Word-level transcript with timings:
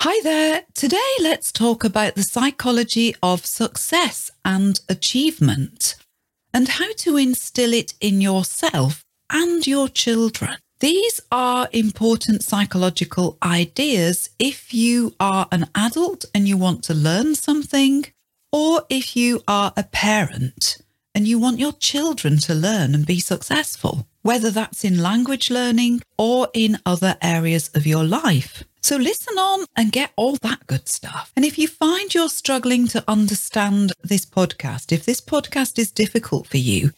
Hi 0.00 0.20
there. 0.22 0.64
Today, 0.74 1.12
let's 1.22 1.50
talk 1.50 1.82
about 1.82 2.16
the 2.16 2.22
psychology 2.22 3.16
of 3.22 3.46
success 3.46 4.30
and 4.44 4.78
achievement 4.90 5.96
and 6.52 6.68
how 6.68 6.92
to 6.98 7.16
instill 7.16 7.72
it 7.72 7.94
in 7.98 8.20
yourself 8.20 9.06
and 9.30 9.66
your 9.66 9.88
children. 9.88 10.58
These 10.80 11.22
are 11.32 11.70
important 11.72 12.44
psychological 12.44 13.38
ideas 13.42 14.28
if 14.38 14.74
you 14.74 15.14
are 15.18 15.48
an 15.50 15.66
adult 15.74 16.26
and 16.34 16.46
you 16.46 16.58
want 16.58 16.84
to 16.84 16.94
learn 16.94 17.34
something, 17.34 18.04
or 18.52 18.84
if 18.90 19.16
you 19.16 19.42
are 19.48 19.72
a 19.78 19.82
parent 19.82 20.76
and 21.14 21.26
you 21.26 21.38
want 21.38 21.58
your 21.58 21.72
children 21.72 22.36
to 22.40 22.54
learn 22.54 22.94
and 22.94 23.06
be 23.06 23.18
successful, 23.18 24.06
whether 24.26 24.50
that's 24.50 24.84
in 24.84 25.00
language 25.00 25.50
learning 25.50 26.02
or 26.18 26.48
in 26.52 26.76
other 26.84 27.16
areas 27.22 27.70
of 27.74 27.86
your 27.86 28.02
life. 28.02 28.64
So 28.82 28.96
listen 28.96 29.38
on 29.38 29.66
and 29.76 29.92
get 29.92 30.12
all 30.16 30.34
that 30.42 30.66
good 30.66 30.88
stuff. 30.88 31.32
And 31.36 31.44
if 31.44 31.56
you 31.58 31.68
find 31.68 32.12
you're 32.12 32.28
struggling 32.28 32.88
to 32.88 33.04
understand 33.06 33.92
this 34.02 34.26
podcast, 34.26 34.90
if 34.90 35.04
this 35.04 35.20
podcast 35.20 35.78
is 35.78 35.92
difficult 35.92 36.48
for 36.48 36.56
you, 36.56 36.90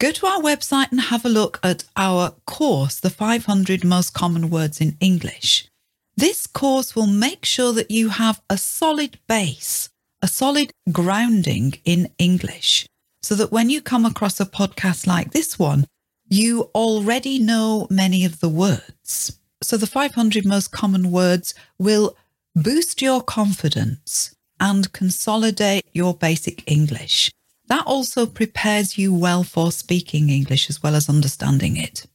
go 0.00 0.10
to 0.10 0.24
our 0.24 0.40
website 0.40 0.90
and 0.90 1.02
have 1.02 1.26
a 1.26 1.28
look 1.28 1.60
at 1.62 1.84
our 1.96 2.30
course, 2.46 2.98
The 2.98 3.10
500 3.10 3.84
Most 3.84 4.14
Common 4.14 4.48
Words 4.48 4.80
in 4.80 4.96
English. 5.00 5.68
This 6.16 6.46
course 6.46 6.96
will 6.96 7.06
make 7.06 7.44
sure 7.44 7.74
that 7.74 7.90
you 7.90 8.08
have 8.08 8.40
a 8.48 8.56
solid 8.56 9.18
base, 9.28 9.90
a 10.22 10.28
solid 10.28 10.72
grounding 10.90 11.74
in 11.84 12.08
English 12.18 12.86
so 13.22 13.34
that 13.34 13.52
when 13.52 13.68
you 13.68 13.82
come 13.82 14.06
across 14.06 14.40
a 14.40 14.46
podcast 14.46 15.06
like 15.06 15.32
this 15.32 15.58
one, 15.58 15.86
you 16.30 16.70
already 16.74 17.38
know 17.38 17.86
many 17.90 18.24
of 18.24 18.40
the 18.40 18.48
words. 18.48 19.36
So 19.62 19.76
the 19.76 19.86
500 19.86 20.46
most 20.46 20.70
common 20.72 21.10
words 21.10 21.54
will 21.76 22.16
boost 22.54 23.02
your 23.02 23.20
confidence 23.20 24.34
and 24.58 24.90
consolidate 24.92 25.84
your 25.92 26.14
basic 26.14 26.70
English. 26.70 27.30
That 27.66 27.86
also 27.86 28.24
prepares 28.24 28.96
you 28.96 29.12
well 29.12 29.42
for 29.42 29.70
speaking 29.72 30.30
English 30.30 30.70
as 30.70 30.82
well 30.82 30.94
as 30.94 31.08
understanding 31.08 31.76
it. 31.76 32.06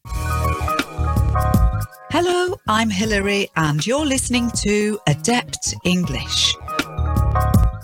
Hello, 2.12 2.58
I'm 2.68 2.90
Hilary, 2.90 3.50
and 3.56 3.86
you're 3.86 4.06
listening 4.06 4.50
to 4.64 4.98
Adept 5.08 5.76
English. 5.84 6.56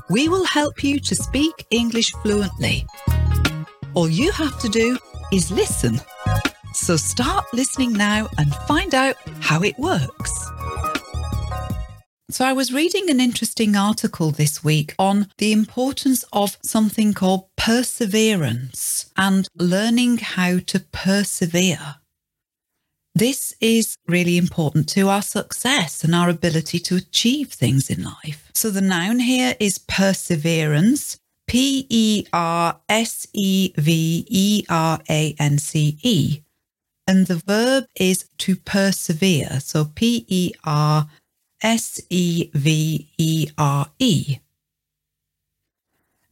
We 0.10 0.30
will 0.30 0.46
help 0.46 0.84
you 0.84 1.00
to 1.02 1.16
speak 1.16 1.68
English 1.70 2.12
fluently 2.24 2.88
all 3.94 4.08
you 4.08 4.32
have 4.32 4.58
to 4.60 4.70
do 4.70 4.98
is 5.34 5.52
listen. 5.52 6.00
So 6.74 6.96
start 6.96 7.46
listening 7.54 7.94
now 7.94 8.30
and 8.38 8.54
find 8.68 8.94
out 8.96 9.16
how 9.40 9.62
it 9.62 9.78
works. 9.78 10.52
So, 12.32 12.46
I 12.46 12.54
was 12.54 12.72
reading 12.72 13.10
an 13.10 13.20
interesting 13.20 13.76
article 13.76 14.32
this 14.32 14.64
week 14.64 14.96
on 14.98 15.28
the 15.38 15.52
importance 15.52 16.24
of 16.32 16.58
something 16.64 17.14
called 17.14 17.50
perseverance 17.58 19.12
and 19.18 19.50
learning 19.58 20.20
how 20.20 20.60
to 20.68 20.80
persevere. 20.80 21.96
This 23.14 23.54
is 23.60 23.98
really 24.08 24.38
important 24.38 24.88
to 24.90 25.10
our 25.10 25.22
success 25.22 26.06
and 26.06 26.16
our 26.16 26.30
ability 26.30 26.80
to 26.80 26.96
achieve 26.96 27.50
things 27.50 27.90
in 27.90 28.06
life. 28.06 28.50
So, 28.54 28.70
the 28.70 28.80
noun 28.80 29.20
here 29.20 29.58
is 29.60 29.78
perseverance, 29.78 31.18
P 31.48 31.86
E 31.90 32.26
R 32.32 32.80
S 32.88 33.28
E 33.34 33.74
V 33.76 34.26
E 34.30 34.64
R 34.70 35.02
A 35.10 35.36
N 35.38 35.58
C 35.58 35.98
E. 36.02 36.44
And 37.08 37.28
the 37.28 37.36
verb 37.36 37.86
is 37.96 38.26
to 38.40 38.56
persevere. 38.56 39.60
So 39.60 39.86
P 39.86 40.26
E 40.28 40.52
R 40.64 41.08
S 41.62 42.02
E 42.10 42.50
V 42.54 43.10
E 43.18 43.50
R 43.58 43.88
E. 44.00 44.38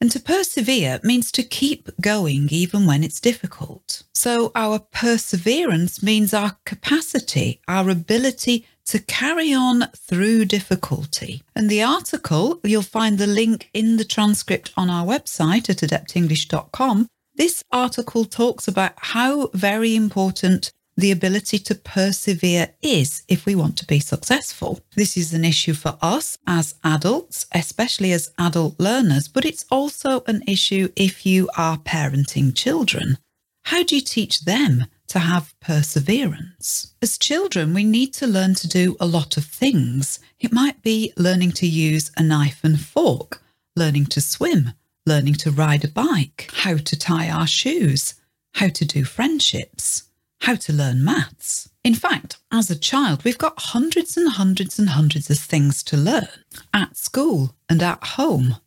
And 0.02 0.10
to 0.12 0.20
persevere 0.20 1.02
means 1.04 1.30
to 1.34 1.44
keep 1.44 1.90
going 2.00 2.48
even 2.52 2.86
when 2.86 3.04
it's 3.04 3.20
difficult. 3.20 4.04
So 4.14 4.52
our 4.56 4.80
perseverance 4.80 6.02
means 6.02 6.34
our 6.34 6.56
capacity, 6.66 7.60
our 7.68 7.90
ability 7.90 8.66
to 8.86 9.00
carry 9.00 9.54
on 9.54 9.88
through 9.96 10.46
difficulty. 10.46 11.44
And 11.54 11.70
the 11.70 11.84
article, 11.84 12.60
you'll 12.64 12.82
find 12.82 13.18
the 13.18 13.28
link 13.28 13.70
in 13.74 13.98
the 13.98 14.06
transcript 14.06 14.72
on 14.78 14.90
our 14.90 15.06
website 15.06 15.70
at 15.70 15.78
adeptenglish.com. 15.78 17.08
This 17.40 17.64
article 17.72 18.26
talks 18.26 18.68
about 18.68 18.92
how 18.98 19.48
very 19.54 19.96
important 19.96 20.74
the 20.98 21.10
ability 21.10 21.58
to 21.60 21.74
persevere 21.74 22.74
is 22.82 23.24
if 23.30 23.46
we 23.46 23.56
want 23.56 23.78
to 23.78 23.86
be 23.86 24.02
successful. 24.02 24.82
This 24.98 25.16
is 25.16 25.34
an 25.34 25.46
issue 25.46 25.74
for 25.74 25.98
us 26.02 26.38
as 26.46 26.76
adults, 26.84 27.46
especially 27.54 28.12
as 28.12 28.34
adult 28.38 28.78
learners, 28.78 29.30
but 29.30 29.46
it's 29.46 29.66
also 29.72 30.22
an 30.28 30.44
issue 30.48 30.90
if 30.98 31.26
you 31.26 31.50
are 31.56 31.78
parenting 31.78 32.54
children. 32.54 33.18
How 33.64 33.84
do 33.84 33.96
you 33.96 34.02
teach 34.02 34.42
them 34.42 34.88
to 35.08 35.20
have 35.20 35.56
perseverance. 35.62 36.94
As 37.02 37.18
children, 37.18 37.74
we 37.74 37.86
need 37.86 38.14
to 38.16 38.28
learn 38.28 38.54
to 38.56 38.68
do 38.68 38.96
a 39.00 39.08
lot 39.08 39.38
of 39.38 39.46
things. 39.46 40.20
It 40.40 40.52
might 40.52 40.84
be 40.84 41.14
learning 41.18 41.54
to 41.54 41.68
use 41.68 42.12
a 42.16 42.22
knife 42.22 42.60
and 42.64 42.80
fork, 42.80 43.42
learning 43.76 44.06
to 44.08 44.22
swim, 44.22 44.74
learning 45.10 45.34
to 45.34 45.52
ride 45.52 45.84
a 45.84 45.90
bike, 45.90 46.50
how 46.54 46.78
to 46.78 46.96
tie 46.98 47.30
our 47.30 47.48
shoes, 47.48 48.14
how 48.54 48.70
to 48.70 48.86
do 48.86 49.04
friendships, 49.04 50.04
how 50.42 50.56
to 50.56 50.72
learn 50.72 51.04
maths. 51.04 51.70
In 51.84 51.96
fact, 51.96 52.38
as 52.52 52.70
a 52.70 52.78
child, 52.78 53.24
we've 53.24 53.38
got 53.38 53.60
hundreds 53.74 54.16
and 54.16 54.30
hundreds 54.30 54.78
and 54.78 54.90
hundreds 54.90 55.30
of 55.30 55.40
things 55.40 55.82
to 55.84 55.98
learn 55.98 56.28
at 56.74 56.96
school 56.96 57.56
and 57.68 57.82
at 57.82 58.04
home. 58.04 58.58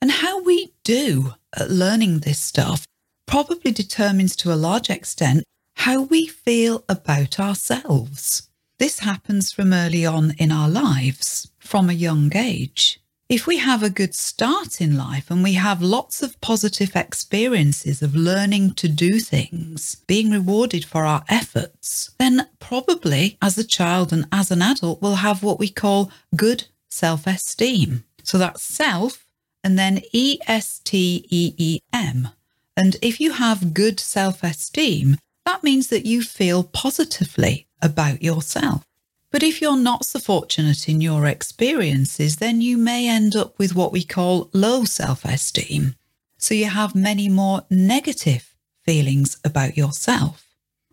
And 0.00 0.10
how 0.10 0.42
we 0.42 0.72
do 0.82 1.34
at 1.56 1.70
learning 1.70 2.20
this 2.20 2.40
stuff 2.40 2.86
probably 3.26 3.70
determines 3.70 4.34
to 4.36 4.52
a 4.52 4.62
large 4.68 4.90
extent 4.90 5.44
how 5.76 6.02
we 6.02 6.26
feel 6.26 6.84
about 6.88 7.38
ourselves. 7.38 8.48
This 8.78 9.00
happens 9.00 9.52
from 9.52 9.72
early 9.72 10.06
on 10.06 10.32
in 10.38 10.50
our 10.50 10.68
lives, 10.68 11.50
from 11.58 11.90
a 11.90 11.94
young 11.94 12.34
age. 12.34 12.99
If 13.30 13.46
we 13.46 13.58
have 13.58 13.84
a 13.84 13.90
good 13.90 14.12
start 14.12 14.80
in 14.80 14.96
life 14.96 15.30
and 15.30 15.44
we 15.44 15.52
have 15.52 15.80
lots 15.80 16.20
of 16.20 16.40
positive 16.40 16.96
experiences 16.96 18.02
of 18.02 18.16
learning 18.16 18.74
to 18.74 18.88
do 18.88 19.20
things, 19.20 19.98
being 20.08 20.32
rewarded 20.32 20.84
for 20.84 21.04
our 21.04 21.22
efforts, 21.28 22.10
then 22.18 22.48
probably 22.58 23.38
as 23.40 23.56
a 23.56 23.62
child 23.62 24.12
and 24.12 24.26
as 24.32 24.50
an 24.50 24.62
adult, 24.62 25.00
we'll 25.00 25.22
have 25.22 25.44
what 25.44 25.60
we 25.60 25.68
call 25.68 26.10
good 26.34 26.64
self 26.88 27.24
esteem. 27.24 28.02
So 28.24 28.36
that's 28.36 28.64
self 28.64 29.24
and 29.62 29.78
then 29.78 30.00
E 30.12 30.40
S 30.48 30.80
T 30.80 31.24
E 31.30 31.54
E 31.56 31.78
M. 31.92 32.30
And 32.76 32.96
if 33.00 33.20
you 33.20 33.34
have 33.34 33.74
good 33.74 34.00
self 34.00 34.42
esteem, 34.42 35.18
that 35.46 35.62
means 35.62 35.86
that 35.86 36.04
you 36.04 36.24
feel 36.24 36.64
positively 36.64 37.68
about 37.80 38.24
yourself. 38.24 38.82
But 39.30 39.42
if 39.42 39.60
you're 39.60 39.76
not 39.76 40.04
so 40.04 40.18
fortunate 40.18 40.88
in 40.88 41.00
your 41.00 41.26
experiences, 41.26 42.36
then 42.36 42.60
you 42.60 42.76
may 42.76 43.08
end 43.08 43.36
up 43.36 43.58
with 43.58 43.74
what 43.74 43.92
we 43.92 44.02
call 44.02 44.50
low 44.52 44.84
self 44.84 45.24
esteem. 45.24 45.94
So 46.38 46.54
you 46.54 46.66
have 46.66 46.94
many 46.94 47.28
more 47.28 47.62
negative 47.70 48.54
feelings 48.84 49.38
about 49.44 49.76
yourself 49.76 50.46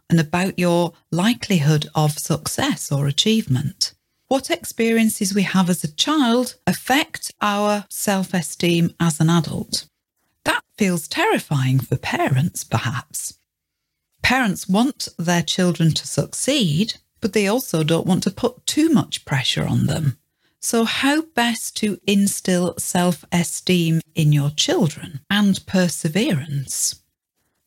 and 0.10 0.20
about 0.20 0.60
your 0.60 0.94
likelihood 1.12 1.88
of 1.96 2.20
success 2.20 2.92
or 2.92 3.08
achievement. 3.08 3.94
What 4.28 4.52
experiences 4.52 5.34
we 5.34 5.44
have 5.44 5.70
as 5.70 5.84
a 5.84 5.92
child 5.92 6.56
affect 6.68 7.32
our 7.42 7.86
self 7.90 8.34
esteem 8.34 8.94
as 9.00 9.20
an 9.20 9.30
adult. 9.30 9.88
That 10.44 10.64
feels 10.78 11.08
terrifying 11.08 11.80
for 11.80 11.98
parents, 11.98 12.64
perhaps. 12.64 13.40
Parents 14.22 14.68
want 14.68 15.08
their 15.18 15.42
children 15.42 15.92
to 15.94 16.06
succeed, 16.06 16.96
but 17.22 17.34
they 17.34 17.48
also 17.48 17.84
don't 17.84 18.08
want 18.08 18.24
to 18.24 18.32
put 18.32 18.66
too 18.66 18.90
much 18.90 19.26
pressure 19.26 19.66
on 19.66 19.86
them. 19.86 20.18
So, 20.60 20.86
how 20.86 21.22
best 21.22 21.76
to 21.78 22.00
instill 22.08 22.76
self 22.78 23.24
esteem 23.32 24.02
in 24.16 24.32
your 24.32 24.50
children 24.50 25.22
and 25.30 25.64
perseverance? 25.66 27.02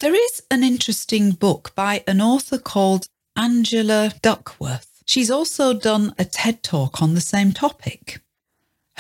There 0.01 0.15
is 0.15 0.43
an 0.51 0.65
interesting 0.65 1.33
book 1.33 1.73
by 1.75 2.03
an 2.07 2.21
author 2.21 2.59
called 2.59 3.07
Angela 3.37 4.13
Duckworth. 4.23 5.03
She's 5.07 5.31
also 5.31 5.75
done 5.75 6.15
a 6.19 6.25
TED 6.25 6.63
talk 6.63 7.03
on 7.03 7.15
the 7.15 7.21
same 7.21 7.53
topic. 7.53 8.21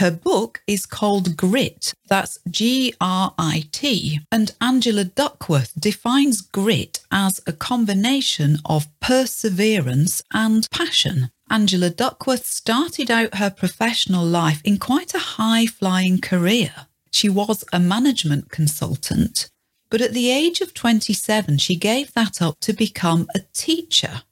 Her 0.00 0.10
book 0.10 0.62
is 0.66 0.86
called 0.86 1.36
Grit, 1.36 1.92
that's 2.08 2.38
G 2.48 2.94
R 3.02 3.34
I 3.38 3.64
T, 3.70 4.20
and 4.32 4.54
Angela 4.58 5.04
Duckworth 5.04 5.78
defines 5.78 6.40
grit 6.40 7.00
as 7.12 7.38
a 7.46 7.52
combination 7.52 8.56
of 8.64 8.88
perseverance 9.00 10.22
and 10.32 10.66
passion. 10.70 11.30
Angela 11.50 11.90
Duckworth 11.90 12.46
started 12.46 13.10
out 13.10 13.34
her 13.34 13.50
professional 13.50 14.24
life 14.24 14.62
in 14.64 14.78
quite 14.78 15.12
a 15.12 15.36
high 15.36 15.66
flying 15.66 16.18
career. 16.18 16.72
She 17.12 17.28
was 17.28 17.62
a 17.70 17.78
management 17.78 18.50
consultant, 18.50 19.50
but 19.90 20.00
at 20.00 20.14
the 20.14 20.30
age 20.30 20.62
of 20.62 20.72
27, 20.72 21.58
she 21.58 21.76
gave 21.76 22.14
that 22.14 22.40
up 22.40 22.58
to 22.60 22.72
become 22.72 23.28
a 23.34 23.40
teacher. 23.52 24.22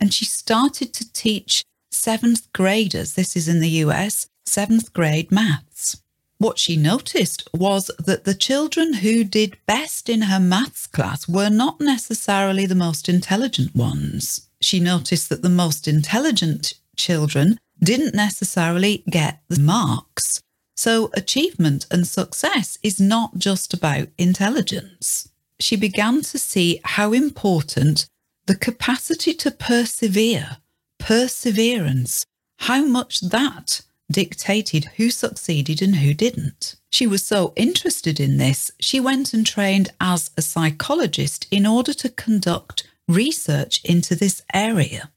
And 0.00 0.12
she 0.12 0.24
started 0.24 0.92
to 0.94 1.12
teach 1.12 1.64
seventh 1.92 2.52
graders, 2.52 3.14
this 3.14 3.36
is 3.36 3.46
in 3.46 3.60
the 3.60 3.84
US, 3.84 4.26
seventh 4.46 4.92
grade 4.92 5.30
maths. 5.30 6.02
What 6.38 6.58
she 6.58 6.76
noticed 6.76 7.48
was 7.54 7.90
that 7.98 8.24
the 8.24 8.34
children 8.34 8.94
who 8.94 9.24
did 9.24 9.56
best 9.66 10.08
in 10.08 10.22
her 10.22 10.40
maths 10.40 10.86
class 10.86 11.28
were 11.28 11.48
not 11.48 11.80
necessarily 11.80 12.66
the 12.66 12.74
most 12.74 13.08
intelligent 13.08 13.74
ones. 13.74 14.48
She 14.60 14.80
noticed 14.80 15.28
that 15.28 15.42
the 15.42 15.48
most 15.48 15.86
intelligent 15.86 16.74
children 16.96 17.58
didn't 17.82 18.14
necessarily 18.14 19.04
get 19.08 19.40
the 19.48 19.60
marks. 19.60 20.42
So, 20.76 21.10
achievement 21.14 21.86
and 21.90 22.06
success 22.06 22.78
is 22.82 23.00
not 23.00 23.38
just 23.38 23.72
about 23.72 24.08
intelligence. 24.18 25.28
She 25.60 25.76
began 25.76 26.22
to 26.22 26.38
see 26.38 26.80
how 26.84 27.12
important 27.12 28.06
the 28.46 28.56
capacity 28.56 29.34
to 29.34 29.50
persevere, 29.50 30.58
perseverance, 30.98 32.24
how 32.58 32.84
much 32.84 33.20
that 33.20 33.82
dictated 34.10 34.86
who 34.96 35.10
succeeded 35.10 35.82
and 35.82 35.96
who 35.96 36.14
didn't. 36.14 36.76
She 36.90 37.06
was 37.06 37.24
so 37.24 37.52
interested 37.56 38.20
in 38.20 38.36
this, 38.36 38.70
she 38.80 39.00
went 39.00 39.34
and 39.34 39.46
trained 39.46 39.92
as 40.00 40.30
a 40.36 40.42
psychologist 40.42 41.46
in 41.50 41.66
order 41.66 41.92
to 41.94 42.08
conduct 42.08 42.88
research 43.08 43.82
into 43.84 44.14
this 44.14 44.42
area. 44.52 45.10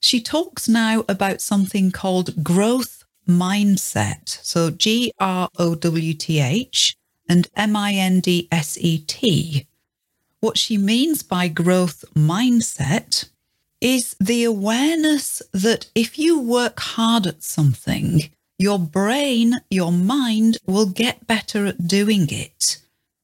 She 0.00 0.20
talks 0.20 0.68
now 0.68 1.04
about 1.08 1.40
something 1.40 1.90
called 1.90 2.44
growth 2.44 3.04
mindset. 3.28 4.38
So 4.42 4.70
G 4.70 5.12
R 5.18 5.48
O 5.58 5.74
W 5.74 6.14
T 6.14 6.40
H 6.40 6.94
and 7.28 7.48
M 7.56 7.74
I 7.74 7.94
N 7.94 8.20
D 8.20 8.48
S 8.52 8.76
E 8.78 8.98
T. 8.98 9.66
What 10.40 10.58
she 10.58 10.76
means 10.76 11.22
by 11.22 11.48
growth 11.48 12.04
mindset 12.14 13.30
is 13.84 14.16
the 14.18 14.44
awareness 14.44 15.42
that 15.52 15.90
if 15.94 16.18
you 16.18 16.40
work 16.40 16.80
hard 16.80 17.26
at 17.26 17.42
something, 17.42 18.22
your 18.58 18.78
brain, 18.78 19.52
your 19.68 19.92
mind 19.92 20.56
will 20.66 20.86
get 20.86 21.26
better 21.26 21.66
at 21.66 21.86
doing 21.86 22.26
it. 22.30 22.78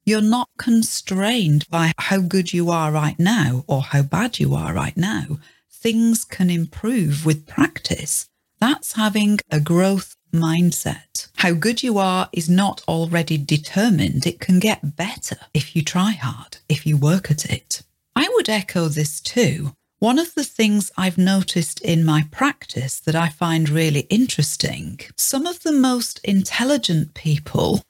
You're 0.04 0.20
not 0.20 0.50
constrained 0.58 1.66
by 1.70 1.92
how 1.96 2.18
good 2.18 2.52
you 2.52 2.68
are 2.68 2.92
right 2.92 3.18
now 3.18 3.64
or 3.68 3.80
how 3.80 4.02
bad 4.02 4.38
you 4.38 4.54
are 4.54 4.74
right 4.74 4.98
now. 4.98 5.38
Things 5.72 6.26
can 6.26 6.50
improve 6.50 7.24
with 7.24 7.46
practice. 7.46 8.28
That's 8.60 8.92
having 8.92 9.38
a 9.50 9.60
growth 9.60 10.14
mindset. 10.30 11.30
How 11.36 11.52
good 11.52 11.82
you 11.82 11.96
are 11.96 12.28
is 12.34 12.50
not 12.50 12.82
already 12.86 13.38
determined. 13.38 14.26
It 14.26 14.40
can 14.40 14.58
get 14.60 14.94
better 14.94 15.38
if 15.54 15.74
you 15.74 15.80
try 15.82 16.10
hard, 16.10 16.58
if 16.68 16.86
you 16.86 16.98
work 16.98 17.30
at 17.30 17.46
it. 17.46 17.80
I 18.14 18.28
would 18.34 18.50
echo 18.50 18.88
this 18.88 19.22
too. 19.22 19.72
One 20.00 20.18
of 20.18 20.34
the 20.34 20.44
things 20.44 20.90
I've 20.96 21.18
noticed 21.18 21.78
in 21.82 22.06
my 22.06 22.26
practice 22.30 22.98
that 23.00 23.14
I 23.14 23.28
find 23.28 23.68
really 23.68 24.06
interesting, 24.08 24.98
some 25.14 25.46
of 25.46 25.62
the 25.62 25.72
most 25.72 26.20
intelligent 26.24 27.12
people 27.12 27.82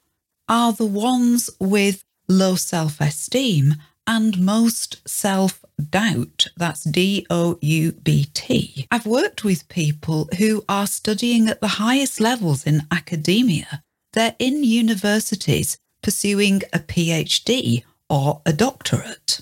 are 0.49 0.73
the 0.73 0.85
ones 0.85 1.49
with 1.57 2.03
low 2.27 2.55
self 2.55 2.99
esteem 2.99 3.75
and 4.05 4.37
most 4.37 5.07
self 5.07 5.63
doubt. 5.89 6.47
That's 6.57 6.83
D 6.83 7.25
O 7.29 7.57
U 7.61 7.93
B 7.93 8.27
T. 8.33 8.87
I've 8.91 9.05
worked 9.05 9.45
with 9.45 9.69
people 9.69 10.27
who 10.37 10.65
are 10.67 10.87
studying 10.87 11.47
at 11.47 11.61
the 11.61 11.79
highest 11.79 12.19
levels 12.19 12.67
in 12.67 12.87
academia. 12.91 13.83
They're 14.11 14.35
in 14.37 14.65
universities 14.65 15.77
pursuing 16.03 16.61
a 16.73 16.79
PhD 16.79 17.83
or 18.09 18.41
a 18.45 18.51
doctorate. 18.51 19.39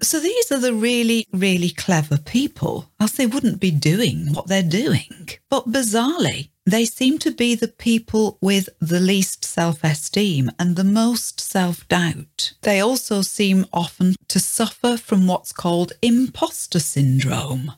So 0.00 0.20
these 0.20 0.52
are 0.52 0.60
the 0.60 0.74
really, 0.74 1.26
really 1.32 1.70
clever 1.70 2.18
people, 2.18 2.88
else 3.00 3.12
they 3.12 3.26
wouldn't 3.26 3.58
be 3.58 3.72
doing 3.72 4.32
what 4.32 4.46
they're 4.46 4.62
doing. 4.62 5.28
But 5.50 5.72
bizarrely, 5.72 6.50
they 6.64 6.84
seem 6.84 7.18
to 7.20 7.32
be 7.32 7.54
the 7.54 7.68
people 7.68 8.38
with 8.40 8.68
the 8.78 9.00
least 9.00 9.44
self 9.44 9.82
esteem 9.82 10.50
and 10.58 10.76
the 10.76 10.84
most 10.84 11.40
self 11.40 11.88
doubt. 11.88 12.52
They 12.62 12.78
also 12.78 13.22
seem 13.22 13.66
often 13.72 14.14
to 14.28 14.38
suffer 14.38 14.96
from 14.96 15.26
what's 15.26 15.52
called 15.52 15.94
imposter 16.00 16.78
syndrome. 16.78 17.72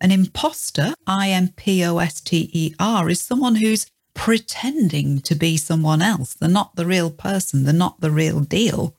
An 0.00 0.10
imposter, 0.10 0.94
I 1.06 1.30
M 1.30 1.48
P 1.56 1.84
O 1.84 1.98
S 1.98 2.20
T 2.20 2.50
E 2.52 2.74
R, 2.78 3.08
is 3.08 3.20
someone 3.20 3.56
who's 3.56 3.86
pretending 4.14 5.20
to 5.20 5.34
be 5.34 5.56
someone 5.56 6.02
else. 6.02 6.34
They're 6.34 6.48
not 6.48 6.74
the 6.74 6.86
real 6.86 7.10
person, 7.10 7.64
they're 7.64 7.72
not 7.72 8.00
the 8.00 8.10
real 8.10 8.40
deal. 8.40 8.96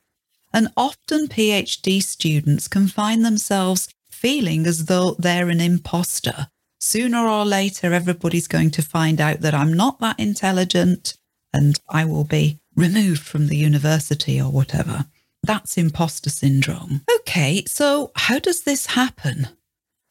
And 0.52 0.68
often 0.76 1.28
PhD 1.28 2.02
students 2.02 2.68
can 2.68 2.88
find 2.88 3.24
themselves 3.24 3.88
feeling 4.10 4.66
as 4.66 4.86
though 4.86 5.14
they're 5.18 5.48
an 5.48 5.60
imposter. 5.60 6.48
Sooner 6.80 7.28
or 7.28 7.44
later, 7.44 7.92
everybody's 7.92 8.48
going 8.48 8.70
to 8.72 8.82
find 8.82 9.20
out 9.20 9.40
that 9.40 9.54
I'm 9.54 9.72
not 9.72 10.00
that 10.00 10.18
intelligent 10.18 11.16
and 11.52 11.78
I 11.88 12.04
will 12.04 12.24
be 12.24 12.58
removed 12.74 13.22
from 13.22 13.48
the 13.48 13.56
university 13.56 14.40
or 14.40 14.50
whatever. 14.50 15.06
That's 15.42 15.78
imposter 15.78 16.30
syndrome. 16.30 17.02
Okay, 17.20 17.64
so 17.66 18.12
how 18.14 18.38
does 18.38 18.62
this 18.62 18.86
happen? 18.86 19.48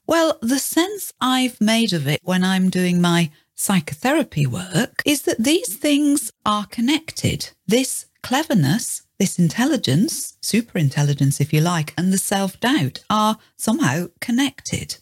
Well, 0.08 0.40
the 0.42 0.60
sense 0.60 1.14
I've 1.22 1.62
made 1.62 1.94
of 1.94 2.08
it 2.08 2.20
when 2.24 2.44
I'm 2.44 2.70
doing 2.70 3.00
my 3.00 3.32
psychotherapy 3.56 4.48
work 4.48 5.02
is 5.06 5.24
that 5.24 5.44
these 5.44 5.76
things 5.76 6.32
are 6.46 6.66
connected. 6.66 7.52
This 7.68 8.08
cleverness 8.24 9.04
this 9.20 9.38
intelligence, 9.38 10.38
super 10.42 10.80
intelligence, 10.80 11.42
if 11.42 11.52
you 11.52 11.60
like, 11.60 11.94
and 11.98 12.12
the 12.12 12.18
self 12.18 12.60
doubt 12.60 13.04
are 13.10 13.38
somehow 13.58 14.08
connected. 14.22 14.98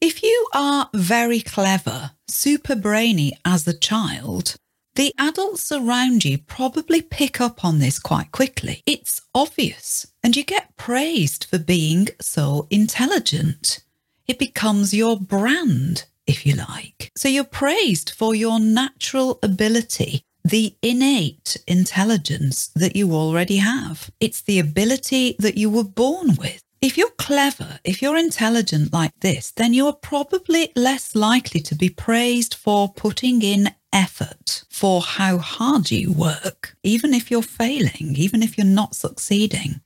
If 0.00 0.22
you 0.22 0.48
are 0.52 0.90
very 0.92 1.40
clever, 1.40 2.10
super 2.28 2.74
brainy 2.74 3.32
as 3.44 3.66
a 3.66 3.78
child, 3.78 4.56
the 4.96 5.14
adults 5.18 5.72
around 5.72 6.24
you 6.24 6.38
probably 6.38 7.00
pick 7.00 7.40
up 7.40 7.64
on 7.64 7.78
this 7.78 7.98
quite 7.98 8.32
quickly. 8.32 8.82
It's 8.86 9.22
obvious, 9.34 10.06
and 10.22 10.36
you 10.36 10.44
get 10.44 10.76
praised 10.76 11.44
for 11.44 11.58
being 11.58 12.08
so 12.20 12.66
intelligent. 12.70 13.84
It 14.26 14.38
becomes 14.38 14.92
your 14.92 15.18
brand, 15.18 16.04
if 16.26 16.44
you 16.44 16.54
like. 16.54 17.12
So 17.16 17.28
you're 17.28 17.44
praised 17.44 18.10
for 18.10 18.34
your 18.34 18.58
natural 18.58 19.38
ability 19.42 20.23
the 20.44 20.76
innate 20.82 21.56
intelligence 21.66 22.68
that 22.74 22.94
you 22.94 23.12
already 23.12 23.56
have. 23.56 24.10
It's 24.20 24.42
the 24.42 24.58
ability 24.58 25.36
that 25.38 25.56
you 25.56 25.70
were 25.70 25.84
born 25.84 26.36
with. 26.36 26.62
If 26.82 26.98
you're 26.98 27.10
clever, 27.16 27.78
if 27.82 28.02
you're 28.02 28.18
intelligent 28.18 28.92
like 28.92 29.18
this, 29.20 29.50
then 29.52 29.72
you're 29.72 29.94
probably 29.94 30.70
less 30.76 31.14
likely 31.14 31.60
to 31.60 31.74
be 31.74 31.88
praised 31.88 32.54
for 32.54 32.92
putting 32.92 33.40
in 33.40 33.70
effort, 33.90 34.64
for 34.68 35.00
how 35.00 35.38
hard 35.38 35.90
you 35.90 36.12
work, 36.12 36.76
even 36.82 37.14
if 37.14 37.30
you're 37.30 37.40
failing, 37.40 38.14
even 38.16 38.42
if 38.42 38.58
you're 38.58 38.66
not 38.66 38.94
succeeding 38.94 39.80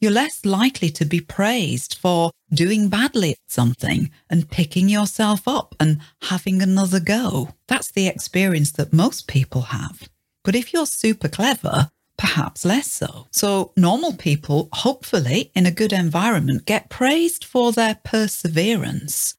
you're 0.00 0.10
less 0.10 0.44
likely 0.44 0.88
to 0.90 1.04
be 1.04 1.20
praised 1.20 1.94
for 1.94 2.30
doing 2.52 2.88
badly 2.88 3.32
at 3.32 3.38
something 3.46 4.10
and 4.28 4.50
picking 4.50 4.88
yourself 4.88 5.46
up 5.46 5.74
and 5.80 6.00
having 6.22 6.62
another 6.62 7.00
go. 7.00 7.50
That's 7.66 7.90
the 7.90 8.06
experience 8.06 8.72
that 8.72 8.92
most 8.92 9.26
people 9.26 9.62
have. 9.62 10.08
But 10.44 10.54
if 10.54 10.72
you're 10.72 10.86
super 10.86 11.28
clever, 11.28 11.90
perhaps 12.16 12.64
less 12.64 12.90
so. 12.90 13.26
So, 13.30 13.72
normal 13.76 14.14
people, 14.14 14.68
hopefully, 14.72 15.50
in 15.54 15.66
a 15.66 15.70
good 15.70 15.92
environment, 15.92 16.66
get 16.66 16.90
praised 16.90 17.44
for 17.44 17.72
their 17.72 17.98
perseverance 18.04 19.36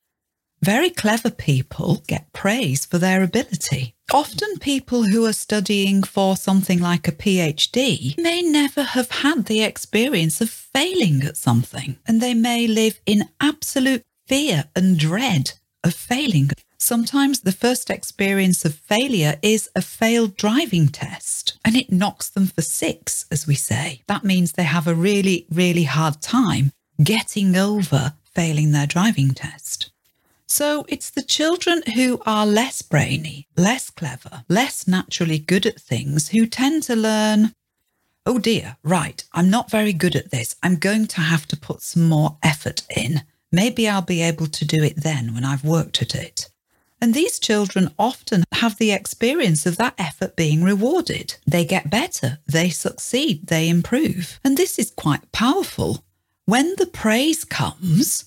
very 0.62 0.92
clever 0.92 1.32
people 1.32 2.04
get 2.08 2.32
praise 2.34 2.86
for 2.86 3.00
their 3.00 3.24
ability. 3.24 3.96
Often, 4.14 4.60
people 4.60 5.04
who 5.04 5.26
are 5.26 5.34
studying 5.34 6.04
for 6.04 6.36
something 6.36 6.80
like 6.80 7.08
a 7.08 7.14
PhD 7.14 8.18
may 8.18 8.42
never 8.42 8.84
have 8.84 9.10
had 9.10 9.46
the 9.46 9.64
experience 9.64 10.42
of 10.42 10.50
failing 10.50 11.24
at 11.24 11.38
something, 11.38 11.98
and 12.06 12.20
they 12.20 12.34
may 12.34 12.68
live 12.68 13.00
in 13.06 13.30
absolute 13.40 14.04
fear 14.28 14.66
and 14.76 15.00
dread 15.00 15.54
of 15.82 15.94
failing. 15.94 16.50
Sometimes 16.78 17.40
the 17.40 17.54
first 17.54 17.90
experience 17.90 18.66
of 18.66 18.76
failure 18.76 19.40
is 19.42 19.70
a 19.78 19.82
failed 19.82 20.36
driving 20.36 20.90
test, 20.90 21.58
and 21.64 21.78
it 21.78 21.92
knocks 21.92 22.28
them 22.28 22.48
for 22.48 22.62
six, 22.62 23.26
as 23.32 23.48
we 23.48 23.56
say. 23.56 24.02
That 24.08 24.26
means 24.26 24.52
they 24.52 24.64
have 24.64 24.88
a 24.88 24.96
really, 24.96 25.46
really 25.50 25.86
hard 25.86 26.22
time 26.22 26.74
getting 27.02 27.56
over 27.56 28.14
failing 28.26 28.72
their 28.72 28.88
driving 28.88 29.30
test. 29.34 29.91
So 30.52 30.84
it's 30.90 31.10
the 31.10 31.24
children 31.24 31.82
who 31.96 32.22
are 32.26 32.46
less 32.46 32.82
brainy, 32.82 33.48
less 33.56 33.90
clever, 33.90 34.44
less 34.50 34.86
naturally 34.86 35.40
good 35.40 35.66
at 35.66 35.80
things 35.80 36.28
who 36.28 36.46
tend 36.46 36.84
to 36.84 36.96
learn, 36.98 37.54
oh 38.26 38.38
dear, 38.38 38.76
right, 38.84 39.24
I'm 39.32 39.50
not 39.50 39.72
very 39.72 39.94
good 39.94 40.14
at 40.14 40.30
this. 40.30 40.58
I'm 40.62 40.76
going 40.76 41.08
to 41.08 41.22
have 41.22 41.48
to 41.48 41.58
put 41.58 41.82
some 41.82 42.10
more 42.10 42.38
effort 42.44 42.84
in. 42.94 43.22
Maybe 43.50 43.88
I'll 43.88 44.02
be 44.02 44.22
able 44.22 44.48
to 44.48 44.66
do 44.66 44.84
it 44.84 44.98
then 44.98 45.34
when 45.34 45.46
I've 45.46 45.64
worked 45.64 46.02
at 46.02 46.14
it. 46.14 46.50
And 47.00 47.14
these 47.14 47.40
children 47.40 47.94
often 47.98 48.44
have 48.52 48.78
the 48.78 48.92
experience 48.92 49.66
of 49.66 49.78
that 49.78 49.96
effort 49.98 50.36
being 50.36 50.66
rewarded. 50.66 51.38
They 51.48 51.64
get 51.64 51.90
better, 51.90 52.40
they 52.46 52.72
succeed, 52.72 53.48
they 53.48 53.70
improve. 53.70 54.38
And 54.44 54.58
this 54.58 54.78
is 54.78 54.92
quite 54.92 55.32
powerful. 55.32 56.04
When 56.44 56.76
the 56.78 56.88
praise 56.88 57.46
comes, 57.46 58.26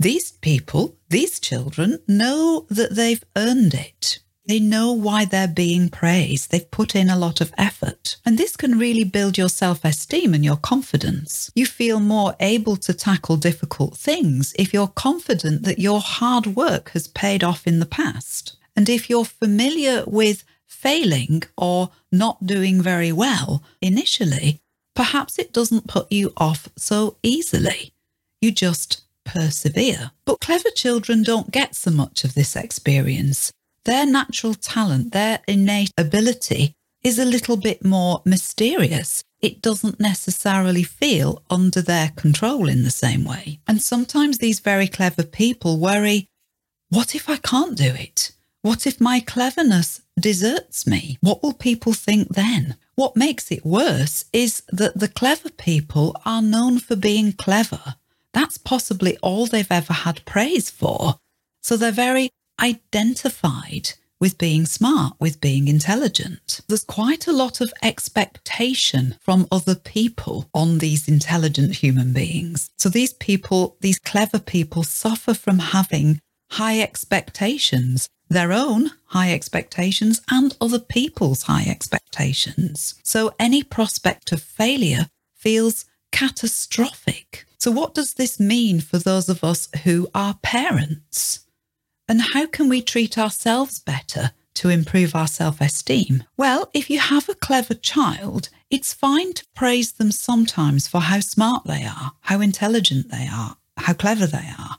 These 0.00 0.32
people, 0.32 0.96
these 1.10 1.38
children, 1.38 1.98
know 2.08 2.64
that 2.70 2.96
they've 2.96 3.22
earned 3.36 3.74
it. 3.74 4.20
They 4.46 4.58
know 4.58 4.92
why 4.92 5.26
they're 5.26 5.46
being 5.46 5.90
praised. 5.90 6.50
They've 6.50 6.70
put 6.70 6.96
in 6.96 7.10
a 7.10 7.18
lot 7.18 7.42
of 7.42 7.52
effort. 7.58 8.16
And 8.24 8.38
this 8.38 8.56
can 8.56 8.78
really 8.78 9.04
build 9.04 9.36
your 9.36 9.50
self 9.50 9.84
esteem 9.84 10.32
and 10.32 10.42
your 10.42 10.56
confidence. 10.56 11.50
You 11.54 11.66
feel 11.66 12.00
more 12.00 12.34
able 12.40 12.76
to 12.76 12.94
tackle 12.94 13.36
difficult 13.36 13.94
things 13.94 14.54
if 14.58 14.72
you're 14.72 14.88
confident 14.88 15.64
that 15.64 15.78
your 15.78 16.00
hard 16.00 16.46
work 16.56 16.92
has 16.92 17.06
paid 17.06 17.44
off 17.44 17.66
in 17.66 17.78
the 17.78 17.84
past. 17.84 18.56
And 18.74 18.88
if 18.88 19.10
you're 19.10 19.26
familiar 19.26 20.04
with 20.06 20.44
failing 20.66 21.42
or 21.58 21.90
not 22.10 22.46
doing 22.46 22.80
very 22.80 23.12
well 23.12 23.62
initially, 23.82 24.62
perhaps 24.94 25.38
it 25.38 25.52
doesn't 25.52 25.88
put 25.88 26.10
you 26.10 26.32
off 26.38 26.70
so 26.74 27.18
easily. 27.22 27.92
You 28.40 28.50
just 28.50 29.02
persevere. 29.30 30.10
But 30.24 30.40
clever 30.40 30.70
children 30.70 31.22
don't 31.22 31.50
get 31.50 31.74
so 31.74 31.90
much 31.90 32.24
of 32.24 32.34
this 32.34 32.56
experience. 32.56 33.52
Their 33.84 34.06
natural 34.06 34.54
talent, 34.54 35.12
their 35.12 35.40
innate 35.46 35.92
ability 35.96 36.74
is 37.02 37.18
a 37.18 37.24
little 37.24 37.56
bit 37.56 37.84
more 37.84 38.22
mysterious. 38.24 39.22
It 39.40 39.62
doesn't 39.62 40.00
necessarily 40.00 40.82
feel 40.82 41.42
under 41.48 41.80
their 41.80 42.10
control 42.16 42.68
in 42.68 42.82
the 42.82 42.90
same 42.90 43.24
way. 43.24 43.60
And 43.66 43.80
sometimes 43.80 44.38
these 44.38 44.60
very 44.60 44.88
clever 44.88 45.22
people 45.22 45.78
worry 45.78 46.26
what 46.90 47.14
if 47.14 47.30
I 47.30 47.36
can't 47.36 47.76
do 47.76 47.94
it? 47.94 48.32
What 48.62 48.84
if 48.84 49.00
my 49.00 49.20
cleverness 49.20 50.02
deserts 50.18 50.88
me? 50.88 51.16
What 51.20 51.40
will 51.40 51.52
people 51.52 51.92
think 51.92 52.30
then? 52.30 52.76
What 52.96 53.16
makes 53.16 53.52
it 53.52 53.64
worse 53.64 54.24
is 54.32 54.64
that 54.70 54.98
the 54.98 55.06
clever 55.06 55.50
people 55.50 56.20
are 56.26 56.42
known 56.42 56.80
for 56.80 56.96
being 56.96 57.32
clever 57.32 57.94
that's 58.32 58.58
possibly 58.58 59.16
all 59.18 59.46
they've 59.46 59.70
ever 59.70 59.92
had 59.92 60.24
praise 60.24 60.70
for. 60.70 61.16
So 61.62 61.76
they're 61.76 61.92
very 61.92 62.30
identified 62.60 63.92
with 64.20 64.36
being 64.36 64.66
smart, 64.66 65.14
with 65.18 65.40
being 65.40 65.66
intelligent. 65.66 66.60
There's 66.68 66.84
quite 66.84 67.26
a 67.26 67.32
lot 67.32 67.60
of 67.60 67.72
expectation 67.82 69.16
from 69.20 69.48
other 69.50 69.74
people 69.74 70.48
on 70.52 70.78
these 70.78 71.08
intelligent 71.08 71.76
human 71.76 72.12
beings. 72.12 72.70
So 72.78 72.90
these 72.90 73.14
people, 73.14 73.76
these 73.80 73.98
clever 73.98 74.38
people, 74.38 74.82
suffer 74.82 75.32
from 75.32 75.58
having 75.58 76.20
high 76.50 76.80
expectations, 76.80 78.08
their 78.28 78.52
own 78.52 78.90
high 79.06 79.32
expectations 79.32 80.20
and 80.30 80.56
other 80.60 80.78
people's 80.78 81.44
high 81.44 81.64
expectations. 81.66 82.94
So 83.02 83.32
any 83.38 83.62
prospect 83.62 84.32
of 84.32 84.42
failure 84.42 85.08
feels 85.34 85.86
catastrophic. 86.12 87.46
So, 87.60 87.70
what 87.70 87.94
does 87.94 88.14
this 88.14 88.40
mean 88.40 88.80
for 88.80 88.96
those 88.96 89.28
of 89.28 89.44
us 89.44 89.68
who 89.84 90.08
are 90.14 90.38
parents? 90.42 91.40
And 92.08 92.22
how 92.32 92.46
can 92.46 92.70
we 92.70 92.80
treat 92.80 93.18
ourselves 93.18 93.78
better 93.78 94.30
to 94.54 94.70
improve 94.70 95.14
our 95.14 95.26
self 95.26 95.60
esteem? 95.60 96.24
Well, 96.38 96.70
if 96.72 96.88
you 96.88 96.98
have 96.98 97.28
a 97.28 97.34
clever 97.34 97.74
child, 97.74 98.48
it's 98.70 98.94
fine 98.94 99.34
to 99.34 99.46
praise 99.54 99.92
them 99.92 100.10
sometimes 100.10 100.88
for 100.88 101.02
how 101.02 101.20
smart 101.20 101.64
they 101.66 101.84
are, 101.84 102.12
how 102.22 102.40
intelligent 102.40 103.10
they 103.10 103.28
are, 103.30 103.58
how 103.76 103.92
clever 103.92 104.26
they 104.26 104.50
are. 104.58 104.78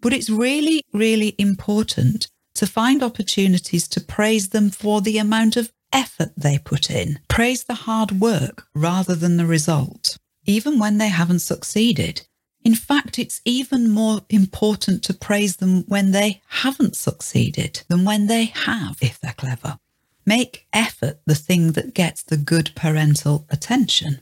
But 0.00 0.12
it's 0.12 0.30
really, 0.30 0.84
really 0.92 1.34
important 1.38 2.28
to 2.54 2.68
find 2.68 3.02
opportunities 3.02 3.88
to 3.88 4.00
praise 4.00 4.50
them 4.50 4.70
for 4.70 5.00
the 5.00 5.18
amount 5.18 5.56
of 5.56 5.72
effort 5.92 6.30
they 6.36 6.58
put 6.58 6.88
in. 6.88 7.18
Praise 7.26 7.64
the 7.64 7.74
hard 7.74 8.20
work 8.20 8.68
rather 8.74 9.16
than 9.16 9.38
the 9.38 9.46
result 9.46 10.18
even 10.46 10.78
when 10.78 10.98
they 10.98 11.08
haven't 11.08 11.40
succeeded. 11.40 12.26
In 12.64 12.74
fact, 12.74 13.18
it's 13.18 13.40
even 13.44 13.90
more 13.90 14.22
important 14.28 15.04
to 15.04 15.14
praise 15.14 15.56
them 15.56 15.84
when 15.86 16.10
they 16.10 16.42
haven't 16.48 16.96
succeeded 16.96 17.82
than 17.88 18.04
when 18.04 18.26
they 18.26 18.46
have, 18.46 18.96
if 19.00 19.20
they're 19.20 19.34
clever. 19.36 19.78
Make 20.24 20.66
effort 20.72 21.20
the 21.26 21.36
thing 21.36 21.72
that 21.72 21.94
gets 21.94 22.24
the 22.24 22.36
good 22.36 22.72
parental 22.74 23.46
attention. 23.50 24.20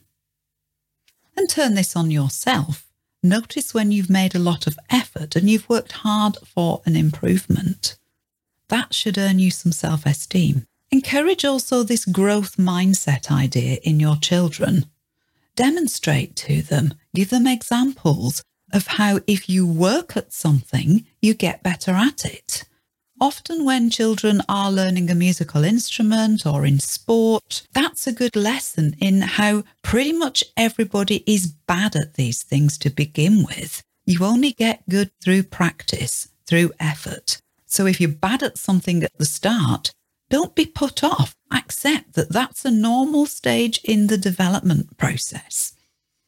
And 1.37 1.49
turn 1.49 1.75
this 1.75 1.97
on 1.97 2.11
yourself. 2.11 2.87
Notice 3.23 3.73
when 3.73 3.91
you've 3.91 4.11
made 4.11 4.35
a 4.35 4.39
lot 4.39 4.67
of 4.67 4.79
effort 4.91 5.35
and 5.35 5.49
you've 5.49 5.69
worked 5.69 5.93
hard 5.93 6.37
for 6.45 6.83
an 6.85 6.97
improvement. 6.97 7.97
That 8.69 8.93
should 8.93 9.17
earn 9.17 9.39
you 9.39 9.51
some 9.51 9.73
self 9.73 10.05
esteem. 10.05 10.67
Encourage 10.91 11.45
also 11.47 11.83
this 11.83 12.05
growth 12.05 12.59
mindset 12.59 13.31
idea 13.31 13.79
in 13.83 13.99
your 13.99 14.17
children 14.17 14.85
demonstrate 15.57 16.37
to 16.37 16.63
them, 16.63 16.95
give 17.15 17.31
them 17.31 17.47
examples 17.47 18.43
of 18.73 18.87
how 18.87 19.21
if 19.27 19.49
you 19.49 19.67
work 19.67 20.17
at 20.17 20.33
something, 20.33 21.07
you 21.23 21.35
get 21.35 21.63
better 21.63 21.93
at 21.93 22.25
it. 22.25 22.65
Often, 23.21 23.65
when 23.65 23.91
children 23.91 24.43
are 24.49 24.73
learning 24.73 25.09
a 25.09 25.15
musical 25.15 25.63
instrument 25.63 26.45
or 26.45 26.67
in 26.67 26.81
sport, 26.81 27.63
that's 27.73 28.09
a 28.09 28.13
good 28.13 28.35
lesson 28.35 28.97
in 29.01 29.21
how 29.23 29.63
pretty 29.83 30.13
much 30.13 30.43
everybody 30.57 31.23
is 31.25 31.47
bad 31.47 31.95
at 31.95 32.15
these 32.15 32.43
things 32.43 32.77
to 32.79 32.91
begin 32.91 33.45
with. 33.45 33.83
You 34.05 34.25
only 34.25 34.53
get 34.53 34.89
good 34.89 35.11
through 35.23 35.45
practice, 35.45 36.29
through 36.47 36.73
effort. 36.81 37.41
So, 37.67 37.87
if 37.87 38.01
you're 38.01 38.11
bad 38.11 38.43
at 38.43 38.59
something 38.59 39.05
at 39.05 39.17
the 39.17 39.25
start, 39.25 39.93
don't 40.35 40.57
be 40.57 40.67
put 40.67 41.05
off. 41.05 41.37
Accept 41.53 42.15
that 42.15 42.33
that's 42.33 42.65
a 42.65 42.71
normal 42.73 43.25
stage 43.25 43.79
in 43.85 44.09
the 44.09 44.19
development 44.19 44.99
process. 44.99 45.75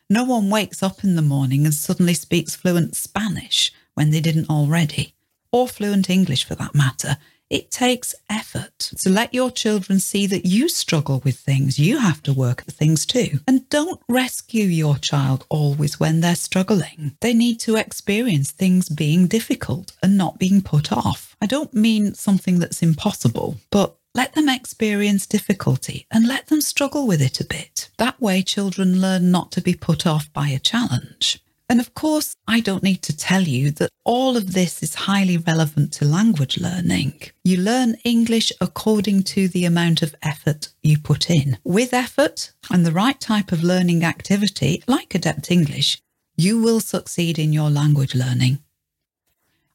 No 0.09 0.23
one 0.23 0.49
wakes 0.49 0.81
up 0.81 1.03
in 1.03 1.17
the 1.17 1.23
morning 1.23 1.65
and 1.65 1.75
suddenly 1.75 2.15
speaks 2.15 2.55
fluent 2.55 2.95
Spanish 2.95 3.73
when 3.95 4.11
they 4.11 4.21
didn't 4.21 4.49
already, 4.49 5.17
or 5.51 5.67
fluent 5.67 6.09
English 6.09 6.45
for 6.45 6.55
that 6.55 6.73
matter. 6.73 7.17
It 7.49 7.71
takes 7.71 8.15
effort. 8.29 8.91
So 8.97 9.11
let 9.11 9.33
your 9.33 9.51
children 9.51 10.01
see 10.01 10.27
that 10.27 10.45
you 10.45 10.69
struggle 10.69 11.21
with 11.25 11.39
things. 11.39 11.79
You 11.79 11.99
have 11.99 12.23
to 12.25 12.33
work 12.33 12.65
at 12.67 12.75
things 12.75 13.07
too. 13.07 13.41
And 13.47 13.69
don't 13.69 14.01
rescue 14.09 14.65
your 14.65 14.99
child 14.99 15.47
always 15.49 16.01
when 16.01 16.21
they're 16.21 16.35
struggling. 16.35 17.17
They 17.21 17.35
need 17.35 17.61
to 17.61 17.77
experience 17.77 18.51
things 18.51 18.89
being 18.89 19.27
difficult 19.27 19.93
and 20.03 20.17
not 20.17 20.39
being 20.39 20.61
put 20.61 20.91
off. 20.93 21.37
I 21.41 21.47
don't 21.47 21.73
mean 21.73 22.15
something 22.15 22.59
that's 22.59 22.83
impossible, 22.83 23.57
but 23.71 23.97
let 24.15 24.35
them 24.35 24.49
experience 24.49 25.27
difficulty 25.27 26.07
and 26.11 26.27
let 26.27 26.47
them 26.47 26.63
struggle 26.63 27.07
with 27.07 27.21
it 27.21 27.39
a 27.39 27.45
bit. 27.45 27.91
That 27.99 28.21
way, 28.21 28.43
children 28.43 29.01
learn 29.01 29.31
not 29.31 29.53
to 29.53 29.61
be 29.61 29.75
put 29.75 30.07
off 30.07 30.33
by 30.33 30.49
a 30.49 30.59
challenge. 30.59 31.43
And 31.69 31.81
of 31.81 31.95
course, 31.95 32.35
I 32.47 32.61
don't 32.61 32.83
need 32.85 33.03
to 33.03 33.17
tell 33.17 33.43
you 33.43 33.73
that 33.73 33.91
all 34.05 34.37
of 34.37 34.53
this 34.53 34.83
is 34.83 34.95
highly 34.95 35.37
relevant 35.37 35.93
to 35.95 36.05
language 36.05 36.59
learning. 36.59 37.21
You 37.43 37.57
learn 37.59 37.97
English 38.05 38.53
according 38.61 39.25
to 39.25 39.49
the 39.49 39.65
amount 39.65 40.01
of 40.03 40.15
effort 40.23 40.69
you 40.83 40.99
put 40.99 41.29
in. 41.29 41.59
With 41.65 41.93
effort 41.93 42.53
and 42.71 42.87
the 42.87 42.93
right 42.93 43.21
type 43.21 43.51
of 43.51 43.65
learning 43.65 44.05
activity, 44.05 44.83
like 44.87 45.15
Adept 45.15 45.51
English, 45.51 46.01
you 46.37 46.61
will 46.61 46.81
succeed 46.81 47.39
in 47.39 47.53
your 47.53 47.71
language 47.71 48.15
learning. 48.15 48.61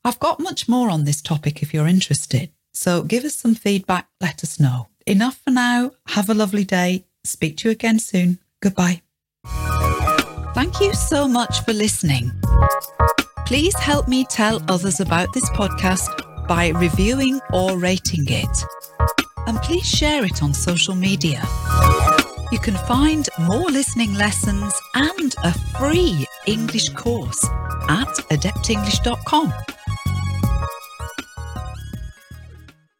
I've 0.06 0.20
got 0.20 0.40
much 0.40 0.70
more 0.70 0.90
on 0.90 1.04
this 1.04 1.22
topic 1.22 1.62
if 1.62 1.74
you're 1.74 1.88
interested, 1.88 2.52
so 2.74 3.04
give 3.04 3.26
us 3.26 3.36
some 3.36 3.54
feedback, 3.54 4.08
let 4.20 4.44
us 4.44 4.60
know. 4.60 4.88
Enough 5.06 5.42
for 5.44 5.52
now. 5.52 5.92
Have 6.08 6.30
a 6.30 6.34
lovely 6.34 6.64
day. 6.64 7.06
Speak 7.24 7.58
to 7.58 7.68
you 7.68 7.72
again 7.72 8.00
soon. 8.00 8.40
Goodbye. 8.62 9.02
Thank 10.54 10.82
you 10.82 10.94
so 10.94 11.28
much 11.28 11.64
for 11.64 11.74
listening. 11.74 12.32
Please 13.46 13.78
help 13.80 14.08
me 14.08 14.26
tell 14.26 14.62
others 14.70 15.00
about 15.00 15.34
this 15.34 15.50
podcast 15.52 16.08
by 16.48 16.70
reviewing 16.70 17.40
or 17.54 17.78
rating 17.78 18.26
it. 18.28 18.66
And 19.48 19.58
please 19.62 19.88
share 19.88 20.26
it 20.26 20.44
on 20.44 20.54
social 20.54 20.96
media. 20.96 21.42
You 22.52 22.60
can 22.60 22.76
find 22.86 23.28
more 23.40 23.70
listening 23.72 24.14
lessons 24.16 24.74
and 24.94 25.34
a 25.44 25.54
free 25.80 26.26
English 26.46 26.90
course 26.90 27.44
at 27.90 28.10
adeptenglish.com. 28.30 29.54